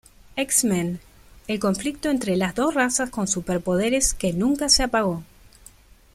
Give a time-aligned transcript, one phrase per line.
[0.35, 0.99] X-Men",
[1.45, 5.21] el conflicto entre las dos razas con superpoderes nunca se apagó.